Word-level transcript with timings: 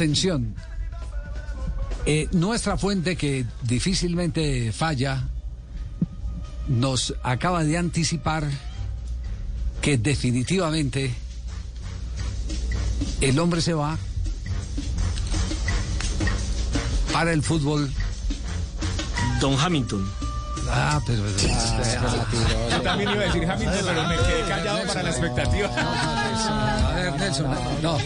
Atención. 0.00 0.54
Eh, 2.06 2.26
nuestra 2.32 2.78
fuente 2.78 3.16
que 3.16 3.44
difícilmente 3.64 4.72
falla 4.72 5.28
nos 6.68 7.14
acaba 7.22 7.64
de 7.64 7.76
anticipar 7.76 8.50
que 9.82 9.98
definitivamente 9.98 11.12
el 13.20 13.38
hombre 13.38 13.60
se 13.60 13.74
va 13.74 13.98
para 17.12 17.34
el 17.34 17.42
fútbol. 17.42 17.92
Don 19.38 19.60
Hamilton. 19.60 20.19
Ah, 20.72 21.00
pero... 21.06 21.22
Yo 22.70 22.82
también 22.82 23.10
iba 23.10 23.22
a 23.22 23.24
decir 23.26 23.50
Hamilton, 23.50 23.84
pero 23.84 24.08
me 24.08 24.16
quedé 24.16 24.42
callado 24.48 24.86
para 24.86 25.02
la 25.02 25.10
expectativa. 25.10 25.68
A 25.68 26.94
ver, 26.94 27.12
Nelson, 27.18 27.46
no. 27.82 27.98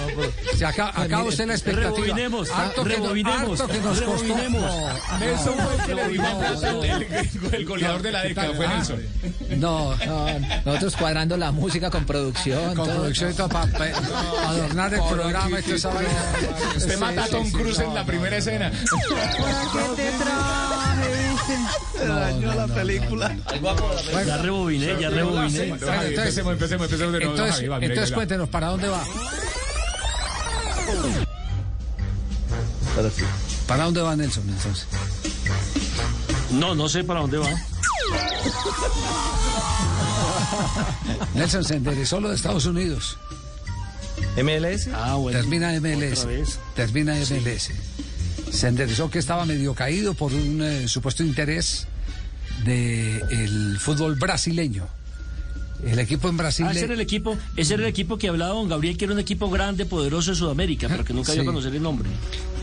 Se 0.57 0.65
acaba, 0.65 0.91
acaba 0.95 1.25
usted 1.25 1.47
la 1.47 1.55
expectativa. 1.55 1.91
Rebobinemos, 1.97 2.51
Harto 2.51 2.85
que, 2.85 2.95
harto 2.95 3.67
que 3.69 3.80
nos 3.80 4.01
costó. 4.01 4.35
Nelson 5.19 5.55
fue 5.55 5.75
el 5.75 5.83
que 5.85 5.95
le 5.95 6.09
dio 6.09 6.23
plata, 6.23 6.71
el, 6.71 7.55
el 7.55 7.66
goleador 7.66 8.02
de 8.02 8.12
la 8.12 8.23
década, 8.23 8.55
fue 8.55 8.69
Nelson. 8.69 9.02
no, 9.57 9.95
No, 10.07 10.27
nosotros 10.65 10.97
cuadrando 10.97 11.37
la 11.37 11.52
música 11.52 11.91
con 11.91 12.05
producción. 12.07 12.74
con 12.74 12.87
todo. 12.87 12.97
producción 12.97 13.30
y 13.33 13.35
todo 13.35 13.49
para 13.49 13.69
adornar 14.49 14.95
el 14.95 15.02
programa. 15.02 15.59
Usted 15.59 16.99
mata 16.99 17.24
a 17.24 17.29
Tom 17.29 17.51
Cruise 17.51 17.80
en 17.80 17.95
la 17.95 18.05
primera 18.07 18.37
escena. 18.37 18.71
La 22.41 22.66
película. 22.69 23.37
Ya 24.27 24.37
rebobiné, 24.38 24.97
ya 25.01 25.11
rebobiné. 25.11 25.65
Entonces- 25.65 26.19
empecemos, 26.19 26.52
empecemos, 26.52 26.84
empecemos 26.87 27.12
de 27.12 27.19
nuevo. 27.19 27.33
Entonces, 27.33 27.57
Javi, 27.57 27.69
va, 27.69 27.79
mira, 27.79 27.93
entonces 27.93 28.10
mira. 28.10 28.16
cuéntenos, 28.16 28.48
¿para 28.48 28.69
dónde 28.69 28.88
va? 28.88 29.05
¿Para 33.66 33.84
dónde 33.84 34.02
va 34.02 34.16
Nelson 34.16 34.48
entonces? 34.48 34.87
No, 36.52 36.74
no 36.74 36.88
sé 36.88 37.05
para 37.05 37.21
dónde 37.21 37.38
va. 37.38 37.49
Nelson 41.35 41.65
se 41.65 41.77
enderezó 41.77 42.21
lo 42.21 42.29
de 42.29 42.37
Estados 42.37 42.66
Unidos. 42.66 43.16
MLS. 44.37 44.88
Ah, 44.93 45.15
bueno. 45.15 45.38
Termina 45.38 45.73
MLS. 45.80 46.27
Termina 46.74 47.15
MLS. 47.15 47.71
Se 48.52 48.68
enderezó 48.68 49.10
que 49.10 49.18
estaba 49.18 49.45
medio 49.45 49.74
caído 49.74 50.15
por 50.15 50.32
un 50.32 50.62
eh, 50.62 50.88
supuesto 50.88 51.23
interés 51.23 51.87
del 52.65 53.79
fútbol 53.79 54.15
brasileño. 54.16 54.87
El 55.84 55.98
equipo 55.98 56.29
en 56.29 56.37
Brasil. 56.38 56.65
Ah, 56.68 56.73
ese 56.73 56.84
era 56.84 56.95
el 56.95 57.01
equipo, 57.01 57.37
ese 57.56 57.74
era 57.74 57.82
el 57.82 57.88
equipo 57.90 58.16
que 58.16 58.29
hablaba 58.29 58.54
don 58.54 58.68
Gabriel, 58.68 58.96
que 58.96 59.04
era 59.04 59.12
un 59.12 59.21
equipo 59.21 59.51
grande, 59.51 59.84
poderoso 59.84 60.30
de 60.30 60.37
Sudamérica, 60.37 60.88
pero 60.88 61.04
que 61.04 61.12
nunca 61.12 61.32
Sí. 61.32 61.40
dio 61.40 61.43
a 61.43 61.52
conocer 61.52 61.74
el 61.74 61.82
nombre. 61.82 62.09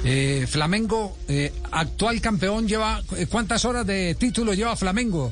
eh, 0.03 0.47
Flamengo, 0.49 1.15
eh, 1.27 1.53
actual 1.71 2.19
campeón, 2.21 2.67
lleva. 2.67 3.03
eh, 3.17 3.27
¿Cuántas 3.27 3.63
horas 3.65 3.85
de 3.85 4.15
título 4.15 4.55
lleva 4.55 4.75
Flamengo? 4.75 5.31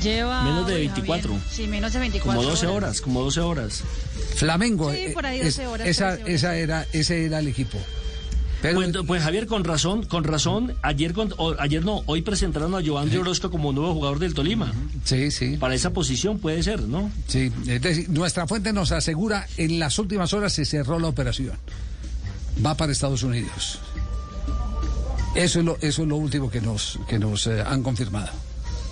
Lleva. 0.00 0.44
Menos 0.44 0.66
de 0.68 0.74
uy, 0.74 0.80
24. 0.82 1.30
Javier, 1.32 1.48
Sí, 1.50 1.66
menos 1.66 1.92
de 1.92 1.98
24. 1.98 2.40
Como 2.40 2.48
12 2.50 2.66
horas, 2.68 3.00
como 3.00 3.20
12 3.22 3.40
horas. 3.40 3.82
Flamengo. 4.36 4.92
Sí, 4.92 4.98
eh, 5.00 5.10
por 5.12 5.26
ahí 5.26 5.40
es- 5.40 5.56
12 5.56 5.66
horas, 5.66 5.88
esa, 5.88 6.10
13 6.12 6.22
horas. 6.22 6.34
esa 6.34 6.56
era, 6.56 6.86
ese 6.92 7.24
era 7.26 7.40
el 7.40 7.48
equipo. 7.48 7.78
Pero, 8.62 8.76
Pues, 8.76 8.92
pues, 9.06 9.22
Javier, 9.22 9.46
con 9.48 9.64
razón, 9.64 10.04
con 10.06 10.22
razón, 10.24 10.74
ayer, 10.82 11.12
con- 11.12 11.34
o- 11.36 11.56
ayer 11.58 11.84
no, 11.84 12.02
hoy 12.06 12.22
presentaron 12.22 12.74
a 12.76 12.80
Giovanni 12.80 13.16
Orozco 13.16 13.50
como 13.50 13.72
nuevo 13.72 13.92
jugador 13.92 14.20
del 14.20 14.34
Tolima. 14.34 14.72
sí, 15.04 15.30
sí. 15.32 15.56
Para 15.58 15.74
esa 15.74 15.90
posición 15.90 16.38
puede 16.38 16.62
ser, 16.62 16.80
¿no? 16.82 17.10
Sí, 17.26 17.50
es 17.66 17.82
decir, 17.82 18.08
nuestra 18.08 18.46
fuente 18.46 18.72
nos 18.72 18.92
asegura 18.92 19.46
en 19.56 19.78
las 19.80 19.98
últimas 19.98 20.32
horas 20.32 20.52
se 20.52 20.64
cerró 20.64 20.98
la 21.00 21.08
operación. 21.08 21.56
Va 22.64 22.76
para 22.76 22.92
Estados 22.92 23.22
Unidos. 23.24 23.80
Eso 25.34 25.58
es 25.60 25.64
lo, 25.64 25.76
eso 25.80 26.02
es 26.02 26.08
lo 26.08 26.16
último 26.16 26.50
que 26.50 26.60
nos, 26.60 26.98
que 27.08 27.18
nos 27.18 27.46
eh, 27.48 27.62
han 27.66 27.82
confirmado. 27.82 28.28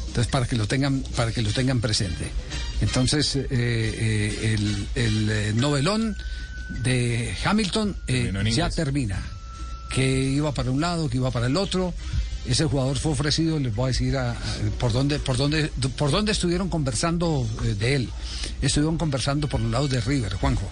Entonces, 0.08 0.32
para 0.32 0.46
que 0.46 0.56
lo 0.56 0.66
tengan, 0.66 1.04
para 1.14 1.30
que 1.30 1.42
lo 1.42 1.52
tengan 1.52 1.80
presente. 1.80 2.28
Entonces, 2.80 3.36
eh, 3.36 3.46
eh, 3.50 4.56
el, 4.96 5.28
el, 5.30 5.56
novelón 5.60 6.16
de 6.82 7.36
Hamilton 7.44 7.94
eh, 8.08 8.32
ya 8.52 8.68
termina. 8.70 9.22
Que 9.90 10.22
iba 10.22 10.52
para 10.52 10.70
un 10.70 10.80
lado, 10.80 11.08
que 11.10 11.16
iba 11.18 11.30
para 11.30 11.46
el 11.46 11.56
otro. 11.56 11.92
Ese 12.46 12.64
jugador 12.64 12.96
fue 12.98 13.12
ofrecido, 13.12 13.58
les 13.58 13.74
voy 13.74 13.84
a 13.84 13.88
decir 13.88 14.16
a- 14.16 14.30
a- 14.32 14.36
por 14.78 14.92
dónde, 14.92 15.18
por 15.18 15.36
dónde, 15.36 15.70
por 15.98 16.10
dónde 16.10 16.32
estuvieron 16.32 16.68
conversando 16.70 17.46
eh, 17.64 17.74
de 17.78 17.96
él. 17.96 18.08
Estuvieron 18.62 18.96
conversando 18.96 19.46
por 19.48 19.60
los 19.60 19.70
lados 19.70 19.90
de 19.90 20.00
River, 20.00 20.34
Juanjo 20.34 20.66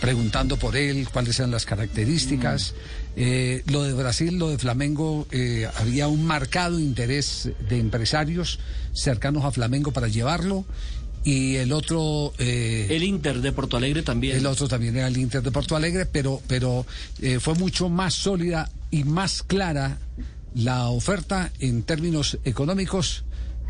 preguntando 0.00 0.58
por 0.58 0.76
él, 0.76 1.08
cuáles 1.10 1.38
eran 1.38 1.50
las 1.50 1.64
características. 1.64 2.74
Eh, 3.16 3.62
lo 3.68 3.84
de 3.84 3.94
Brasil, 3.94 4.36
lo 4.36 4.50
de 4.50 4.58
Flamengo, 4.58 5.26
eh, 5.30 5.66
había 5.76 6.08
un 6.08 6.26
marcado 6.26 6.78
interés 6.78 7.48
de 7.70 7.78
empresarios 7.78 8.58
cercanos 8.92 9.44
a 9.46 9.50
Flamengo 9.50 9.92
para 9.92 10.08
llevarlo. 10.08 10.66
Y 11.24 11.56
el 11.56 11.72
otro... 11.72 12.34
eh, 12.38 12.86
El 12.90 13.02
Inter 13.02 13.40
de 13.40 13.50
Porto 13.52 13.76
Alegre 13.78 14.02
también. 14.02 14.36
el 14.36 14.46
otro 14.46 14.68
también 14.68 14.96
era 14.96 15.08
el 15.08 15.16
Inter 15.16 15.42
de 15.42 15.50
Porto 15.50 15.74
Alegre, 15.74 16.04
pero, 16.06 16.42
pero 16.46 16.84
eh, 17.22 17.40
fue 17.40 17.54
mucho 17.54 17.88
más 17.88 18.14
sólida 18.14 18.70
y 18.90 19.04
más 19.04 19.42
clara 19.42 19.98
la 20.54 20.88
oferta 20.88 21.50
en 21.60 21.82
términos 21.82 22.38
económicos 22.44 23.24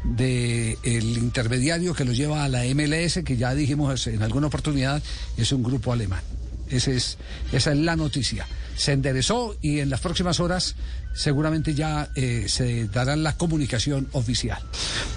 de 0.05 0.77
el 0.83 1.17
intermediario 1.17 1.95
que 1.95 2.05
lo 2.05 2.13
lleva 2.13 2.45
a 2.45 2.49
la 2.49 2.65
MLS, 2.75 3.21
que 3.25 3.37
ya 3.37 3.55
dijimos 3.55 4.07
en 4.07 4.23
alguna 4.23 4.49
oportunidad, 4.49 5.03
es 5.37 5.53
un 5.53 5.63
grupo 5.63 5.93
alemán. 5.93 6.21
Ese 6.69 6.97
es, 6.97 7.19
esa 7.53 7.73
es 7.73 7.79
la 7.79 7.97
noticia. 7.97 8.47
Se 8.77 8.93
enderezó 8.93 9.57
y 9.63 9.79
en 9.79 9.91
las 9.91 10.01
próximas 10.01 10.41
horas 10.41 10.75
seguramente 11.15 11.75
ya 11.75 12.11
eh, 12.17 12.47
se 12.49 12.89
dará 12.89 13.17
la 13.17 13.37
comunicación 13.37 14.09
oficial. 14.13 14.59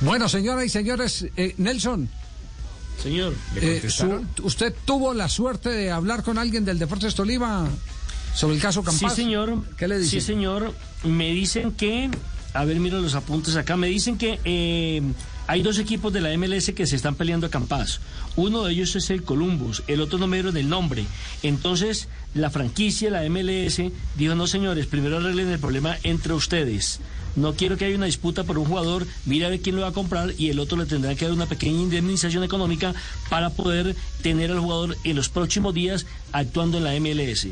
Bueno, 0.01 0.29
señoras 0.29 0.65
y 0.65 0.69
señores, 0.69 1.25
eh, 1.35 1.55
Nelson, 1.57 2.07
Señor. 3.01 3.33
¿Le 3.55 3.77
eh, 3.77 3.89
su- 3.89 4.25
¿Usted 4.43 4.73
tuvo 4.85 5.13
la 5.13 5.29
suerte 5.29 5.69
de 5.69 5.91
hablar 5.91 6.23
con 6.23 6.37
alguien 6.37 6.65
del 6.65 6.79
Deportes 6.79 7.13
Tolima 7.15 7.67
sobre 8.33 8.55
el 8.55 8.61
caso 8.61 8.83
Campas? 8.83 9.13
Sí, 9.15 9.21
señor. 9.23 9.63
¿Qué 9.77 9.87
le 9.87 9.99
dicen? 9.99 10.19
Sí, 10.21 10.25
señor. 10.25 10.73
Me 11.03 11.31
dicen 11.31 11.71
que, 11.73 12.09
a 12.53 12.65
ver, 12.65 12.79
mira 12.79 12.97
los 12.99 13.13
apuntes 13.15 13.55
acá, 13.55 13.77
me 13.77 13.87
dicen 13.87 14.17
que 14.17 14.39
eh, 14.45 15.01
hay 15.47 15.61
dos 15.61 15.77
equipos 15.79 16.11
de 16.11 16.21
la 16.21 16.35
MLS 16.37 16.71
que 16.73 16.87
se 16.87 16.95
están 16.95 17.15
peleando 17.15 17.47
a 17.47 17.49
Campas. 17.51 17.99
Uno 18.35 18.63
de 18.63 18.73
ellos 18.73 18.95
es 18.95 19.09
el 19.11 19.23
Columbus, 19.23 19.83
el 19.87 20.01
otro 20.01 20.17
no 20.19 20.27
me 20.27 20.37
dieron 20.37 20.57
el 20.57 20.67
nombre. 20.67 21.05
Entonces, 21.43 22.07
la 22.33 22.49
franquicia, 22.49 23.09
la 23.11 23.23
MLS, 23.29 23.81
dijo, 24.15 24.35
no, 24.35 24.47
señores, 24.47 24.87
primero 24.87 25.17
arreglen 25.17 25.49
el 25.49 25.59
problema 25.59 25.95
entre 26.03 26.33
ustedes. 26.33 26.99
No 27.37 27.53
quiero 27.53 27.77
que 27.77 27.85
haya 27.85 27.95
una 27.95 28.07
disputa 28.07 28.43
por 28.43 28.57
un 28.57 28.65
jugador, 28.65 29.05
mira 29.25 29.45
a 29.45 29.51
ver 29.51 29.61
quién 29.61 29.75
lo 29.75 29.83
va 29.83 29.89
a 29.89 29.93
comprar 29.93 30.33
y 30.39 30.49
el 30.49 30.59
otro 30.59 30.75
le 30.75 30.87
tendrá 30.87 31.13
que 31.13 31.25
dar 31.25 31.33
una 31.35 31.45
pequeña 31.45 31.79
indemnización 31.79 32.43
económica 32.43 32.95
para 33.29 33.51
poder 33.51 33.95
tener 34.23 34.51
al 34.51 34.59
jugador 34.59 34.97
en 35.03 35.15
los 35.15 35.29
próximos 35.29 35.75
días 35.75 36.07
actuando 36.31 36.79
en 36.79 36.83
la 36.83 36.99
MLS. 36.99 37.47